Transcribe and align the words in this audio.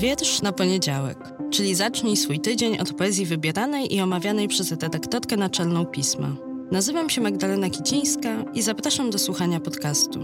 Wiersz 0.00 0.42
na 0.42 0.52
poniedziałek, 0.52 1.18
czyli 1.50 1.74
zacznij 1.74 2.16
swój 2.16 2.40
tydzień 2.40 2.78
od 2.78 2.92
poezji 2.92 3.26
wybieranej 3.26 3.94
i 3.94 4.00
omawianej 4.00 4.48
przez 4.48 4.70
redaktorkę 4.70 5.36
naczelną 5.36 5.86
pisma. 5.86 6.36
Nazywam 6.72 7.10
się 7.10 7.20
Magdalena 7.20 7.70
Kicińska 7.70 8.44
i 8.54 8.62
zapraszam 8.62 9.10
do 9.10 9.18
słuchania 9.18 9.60
podcastu. 9.60 10.20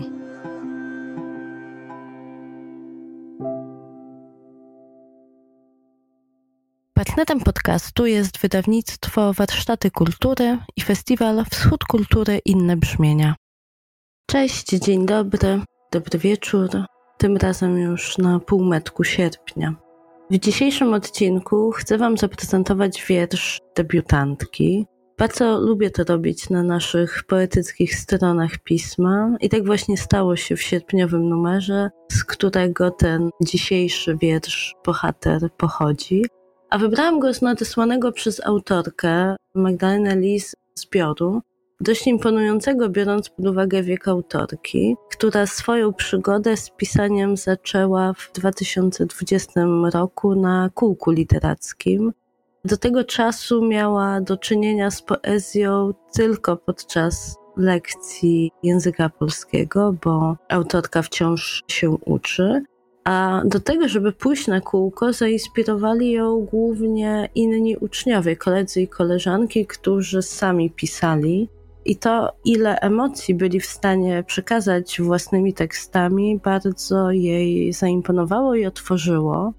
Partnerem 6.94 7.40
podcastu 7.40 8.06
jest 8.06 8.38
wydawnictwo 8.38 9.32
Warsztaty 9.32 9.90
Kultury 9.90 10.58
i 10.76 10.80
festiwal 10.80 11.44
Wschód 11.50 11.84
Kultury 11.84 12.40
Inne 12.44 12.76
Brzmienia. 12.76 13.34
Cześć, 14.30 14.66
dzień 14.66 15.06
dobry, 15.06 15.60
dobry 15.92 16.18
wieczór, 16.18 16.68
tym 17.18 17.36
razem 17.36 17.78
już 17.78 18.18
na 18.18 18.40
półmetku 18.40 19.04
sierpnia. 19.04 19.74
W 20.30 20.38
dzisiejszym 20.38 20.94
odcinku 20.94 21.70
chcę 21.70 21.98
Wam 21.98 22.16
zaprezentować 22.16 23.04
wiersz 23.08 23.60
debiutantki. 23.76 24.86
Bardzo 25.18 25.60
lubię 25.60 25.90
to 25.90 26.04
robić 26.04 26.50
na 26.50 26.62
naszych 26.62 27.24
poetyckich 27.24 27.94
stronach 27.94 28.58
pisma 28.58 29.36
i 29.40 29.48
tak 29.48 29.66
właśnie 29.66 29.96
stało 29.96 30.36
się 30.36 30.56
w 30.56 30.62
sierpniowym 30.62 31.28
numerze, 31.28 31.90
z 32.12 32.24
którego 32.24 32.90
ten 32.90 33.30
dzisiejszy 33.42 34.16
wiersz 34.16 34.74
bohater 34.86 35.48
pochodzi. 35.56 36.24
A 36.70 36.78
wybrałam 36.78 37.20
go 37.20 37.34
z 37.34 37.42
nadesłanego 37.42 38.12
przez 38.12 38.46
autorkę 38.46 39.36
Magdalenę 39.54 40.16
Lis 40.16 40.54
zbioru, 40.74 41.42
dość 41.80 42.06
imponującego, 42.06 42.88
biorąc 42.88 43.28
pod 43.28 43.46
uwagę 43.46 43.82
wiek 43.82 44.08
autorki, 44.08 44.96
która 45.10 45.46
swoją 45.46 45.92
przygodę 45.92 46.56
z 46.56 46.70
pisaniem 46.70 47.36
zaczęła 47.36 48.12
w 48.12 48.32
2020 48.32 49.60
roku 49.92 50.34
na 50.34 50.70
kółku 50.74 51.10
literackim. 51.10 52.12
Do 52.64 52.76
tego 52.76 53.04
czasu 53.04 53.64
miała 53.64 54.20
do 54.20 54.36
czynienia 54.36 54.90
z 54.90 55.02
poezją 55.02 55.94
tylko 56.12 56.56
podczas 56.56 57.36
lekcji 57.56 58.52
języka 58.62 59.08
polskiego, 59.08 59.94
bo 60.04 60.36
autorka 60.48 61.02
wciąż 61.02 61.64
się 61.68 61.90
uczy. 61.90 62.62
A 63.04 63.42
do 63.44 63.60
tego, 63.60 63.88
żeby 63.88 64.12
pójść 64.12 64.46
na 64.46 64.60
kółko, 64.60 65.12
zainspirowali 65.12 66.10
ją 66.10 66.40
głównie 66.40 67.28
inni 67.34 67.76
uczniowie, 67.76 68.36
koledzy 68.36 68.80
i 68.82 68.88
koleżanki, 68.88 69.66
którzy 69.66 70.22
sami 70.22 70.70
pisali. 70.70 71.48
I 71.86 71.96
to, 71.96 72.32
ile 72.44 72.78
emocji 72.80 73.34
byli 73.34 73.60
w 73.60 73.66
stanie 73.66 74.24
przekazać 74.26 75.00
własnymi 75.00 75.54
tekstami, 75.54 76.40
bardzo 76.44 77.10
jej 77.10 77.72
zaimponowało 77.72 78.54
i 78.54 78.66
otworzyło. 78.66 79.52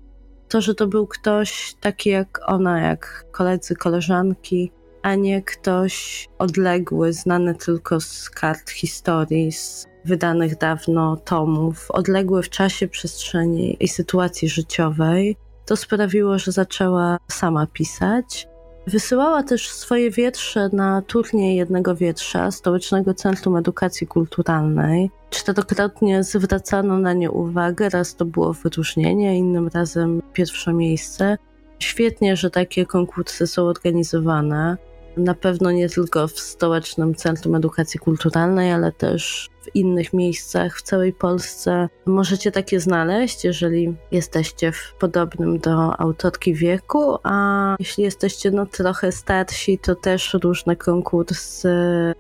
To, 0.50 0.62
że 0.62 0.76
to 0.76 0.88
był 0.88 1.08
ktoś 1.08 1.76
taki 1.82 2.10
jak 2.10 2.40
ona, 2.48 2.82
jak 2.82 3.26
koledzy, 3.32 3.76
koleżanki, 3.76 4.72
a 5.02 5.16
nie 5.16 5.42
ktoś 5.42 6.28
odległy, 6.38 7.14
znany 7.14 7.56
tylko 7.56 8.00
z 8.00 8.30
kart 8.30 8.70
historii, 8.70 9.52
z 9.52 9.88
wydanych 10.06 10.58
dawno 10.58 11.18
tomów, 11.18 11.92
odległy 11.92 12.44
w 12.44 12.50
czasie, 12.50 12.88
przestrzeni 12.88 13.78
i 13.80 13.88
sytuacji 13.88 14.50
życiowej, 14.50 15.38
to 15.66 15.76
sprawiło, 15.76 16.40
że 16.40 16.52
zaczęła 16.52 17.18
sama 17.32 17.68
pisać. 17.68 18.48
Wysyłała 18.88 19.44
też 19.44 19.70
swoje 19.70 20.12
wietrze 20.12 20.70
na 20.74 21.02
turniej 21.02 21.56
jednego 21.56 21.96
wietrza 21.96 22.52
Stołecznego 22.52 23.14
Centrum 23.14 23.56
Edukacji 23.56 24.08
Kulturalnej. 24.08 25.12
Czterokrotnie 25.30 26.24
zwracano 26.24 26.98
na 26.98 27.14
nie 27.14 27.32
uwagę, 27.32 27.90
raz 27.90 28.16
to 28.16 28.26
było 28.26 28.54
wyróżnienie, 28.54 29.38
innym 29.38 29.70
razem 29.74 30.22
pierwsze 30.34 30.74
miejsce. 30.74 31.38
Świetnie, 31.80 32.36
że 32.36 32.50
takie 32.50 32.86
konkursy 32.86 33.48
są 33.48 33.64
organizowane. 33.64 34.78
Na 35.18 35.34
pewno 35.34 35.72
nie 35.72 35.90
tylko 35.90 36.28
w 36.28 36.40
Stołecznym 36.40 37.16
Centrum 37.16 37.56
Edukacji 37.56 38.00
Kulturalnej, 38.00 38.72
ale 38.72 38.92
też 38.92 39.50
w 39.62 39.76
innych 39.76 40.14
miejscach 40.14 40.78
w 40.78 40.82
całej 40.82 41.14
Polsce. 41.14 41.90
Możecie 42.06 42.52
takie 42.52 42.80
znaleźć, 42.80 43.44
jeżeli 43.44 43.96
jesteście 44.12 44.72
w 44.72 44.94
podobnym 45.00 45.60
do 45.60 46.00
autorki 46.00 46.54
wieku, 46.54 47.18
a 47.24 47.76
jeśli 47.80 48.04
jesteście 48.04 48.52
no 48.52 48.66
trochę 48.66 49.12
starsi, 49.12 49.78
to 49.78 49.96
też 49.96 50.34
różne 50.44 50.76
konkursy 50.76 51.70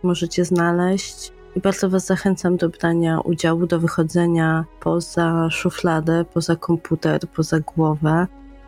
możecie 0.03 0.45
znaleźć. 0.45 1.31
I 1.55 1.59
bardzo 1.59 1.89
Was 1.89 2.05
zachęcam 2.05 2.57
do 2.57 2.69
brania 2.69 3.19
udziału, 3.19 3.67
do 3.67 3.79
wychodzenia 3.79 4.65
poza 4.79 5.49
szufladę, 5.49 6.25
poza 6.33 6.55
komputer, 6.55 7.19
poza 7.35 7.59
głowę. 7.59 8.27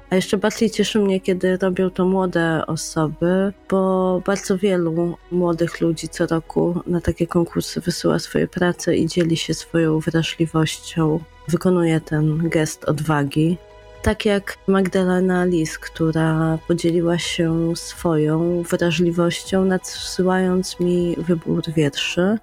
A 0.10 0.16
jeszcze 0.16 0.38
bardziej 0.38 0.70
cieszy 0.70 1.00
mnie, 1.00 1.20
kiedy 1.22 1.58
robią 1.58 1.90
to 1.90 2.06
młode 2.06 2.64
osoby, 2.68 3.54
bo 3.70 4.22
bardzo 4.26 4.58
wielu 4.58 5.18
młodych 5.32 5.82
ludzi 5.82 6.10
co 6.10 6.28
roku 6.28 6.82
na 6.88 7.02
takie 7.02 7.28
konkursy 7.28 7.82
wysyła 7.82 8.20
swoje 8.20 8.48
prace 8.48 8.96
i 8.96 9.08
dzieli 9.08 9.38
się 9.38 9.54
swoją 9.54 10.00
wrażliwością, 10.00 11.20
wykonuje 11.48 12.02
ten 12.02 12.50
gest 12.50 12.86
odwagi. 12.86 13.58
Tak 14.02 14.26
jak 14.26 14.58
Magdalena 14.68 15.46
Lis, 15.46 15.80
która 15.80 16.58
podzieliła 16.68 17.18
się 17.18 17.76
swoją 17.76 18.64
wrażliwością, 18.64 19.66
nadsyłając 19.66 20.80
mi 20.80 21.16
wybór 21.18 21.64
wierszy. 21.76 22.38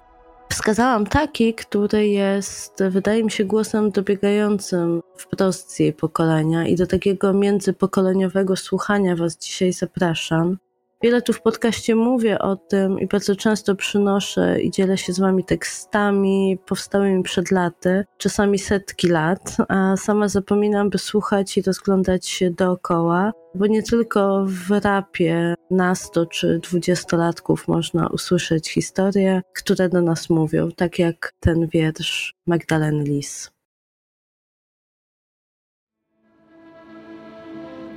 Wskazałam 0.57 1.05
taki, 1.05 1.53
który 1.53 2.07
jest, 2.07 2.83
wydaje 2.89 3.23
mi 3.23 3.31
się, 3.31 3.45
głosem 3.45 3.91
dobiegającym 3.91 5.01
wprost 5.17 5.79
jej 5.79 5.93
pokolenia 5.93 6.67
i 6.67 6.75
do 6.75 6.87
takiego 6.87 7.33
międzypokoleniowego 7.33 8.55
słuchania 8.55 9.15
Was 9.15 9.37
dzisiaj 9.37 9.73
zapraszam. 9.73 10.57
Wiele 11.01 11.21
tu 11.21 11.33
w 11.33 11.41
podcaście 11.41 11.95
mówię 11.95 12.39
o 12.39 12.55
tym 12.55 12.99
i 12.99 13.07
bardzo 13.07 13.35
często 13.35 13.75
przynoszę 13.75 14.61
i 14.61 14.71
dzielę 14.71 14.97
się 14.97 15.13
z 15.13 15.19
wami 15.19 15.43
tekstami 15.43 16.57
powstałymi 16.65 17.23
przed 17.23 17.51
laty, 17.51 18.05
czasami 18.17 18.59
setki 18.59 19.07
lat, 19.07 19.57
a 19.67 19.97
sama 19.97 20.27
zapominam, 20.27 20.89
by 20.89 20.97
słuchać 20.97 21.57
i 21.57 21.61
rozglądać 21.61 22.27
się 22.27 22.51
dookoła, 22.51 23.31
bo 23.57 23.67
nie 23.67 23.83
tylko 23.83 24.45
w 24.47 24.71
rapie 24.71 25.55
nasto 25.71 26.25
czy 26.25 26.59
dwudziestolatków 26.59 27.67
można 27.67 28.07
usłyszeć 28.07 28.69
historie, 28.69 29.41
które 29.53 29.89
do 29.89 30.01
nas 30.01 30.29
mówią, 30.29 30.71
tak 30.71 30.99
jak 30.99 31.33
ten 31.39 31.67
wiersz 31.67 32.33
Magdaleny 32.47 33.03
Lis. 33.03 33.51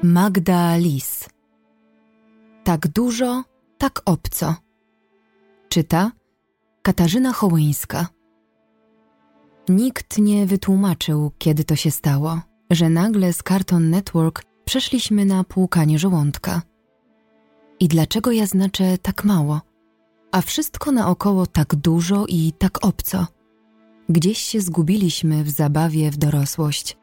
Magda 0.03 0.77
Lis 0.77 1.29
tak 2.65 2.89
dużo, 2.89 3.45
tak 3.79 4.03
obco. 4.05 4.55
Czyta 5.69 6.13
Katarzyna 6.83 7.33
Hołyńska. 7.33 8.09
Nikt 9.69 10.19
nie 10.19 10.47
wytłumaczył, 10.47 11.33
kiedy 11.39 11.65
to 11.65 11.77
się 11.77 11.91
stało, 11.91 12.41
że 12.71 12.91
nagle 12.91 13.33
z 13.33 13.43
Carton 13.49 13.91
Network 13.91 14.43
przeszliśmy 14.71 15.25
na 15.25 15.45
płukanie 15.45 15.99
żołądka. 15.99 16.63
I 17.81 17.89
dlaczego 17.89 18.33
ja 18.33 18.47
znaczę 18.47 18.99
tak 18.99 19.25
mało, 19.25 19.61
a 20.33 20.41
wszystko 20.41 20.93
naokoło 20.93 21.47
tak 21.47 21.75
dużo 21.75 22.25
i 22.29 22.53
tak 22.59 22.85
obco. 22.85 23.27
Gdzieś 24.09 24.39
się 24.39 24.61
zgubiliśmy 24.61 25.45
w 25.45 25.51
zabawie 25.51 26.11
w 26.11 26.17
dorosłość, 26.17 26.97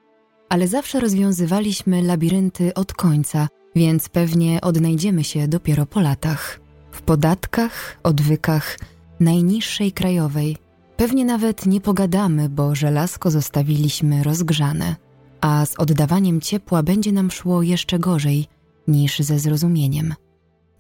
ale 0.50 0.68
zawsze 0.68 1.00
rozwiązywaliśmy 1.00 2.02
labirynty 2.02 2.74
od 2.74 2.94
końca, 2.94 3.48
więc 3.76 4.10
pewnie 4.10 4.62
odnajdziemy 4.62 5.24
się 5.24 5.48
dopiero 5.48 5.86
po 5.86 6.02
latach. 6.02 6.60
W 6.92 7.02
podatkach, 7.02 8.00
odwykach, 8.04 8.80
najniższej 9.20 9.92
krajowej. 9.92 10.58
Pewnie 10.98 11.26
nawet 11.26 11.66
nie 11.66 11.82
pogadamy, 11.82 12.50
bo 12.50 12.76
żelazko 12.76 13.32
zostawiliśmy 13.32 14.24
rozgrzane, 14.24 14.96
a 15.42 15.66
z 15.66 15.76
oddawaniem 15.80 16.42
ciepła 16.42 16.84
będzie 16.84 17.12
nam 17.12 17.32
szło 17.32 17.62
jeszcze 17.62 18.00
gorzej 18.00 18.48
niż 18.88 19.20
ze 19.20 19.40
zrozumieniem, 19.40 20.16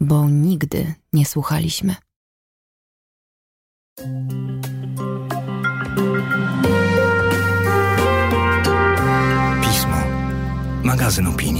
bo 0.01 0.29
nigdy 0.29 0.93
nie 1.13 1.25
słuchaliśmy. 1.25 1.95
Pismo. 9.61 9.97
Magazyn 10.83 11.27
opinii. 11.27 11.56